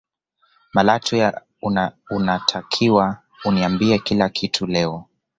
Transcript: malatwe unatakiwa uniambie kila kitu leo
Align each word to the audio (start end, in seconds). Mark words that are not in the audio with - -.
malatwe 0.73 1.33
unatakiwa 2.09 3.19
uniambie 3.45 3.99
kila 3.99 4.29
kitu 4.29 4.65
leo 4.67 5.05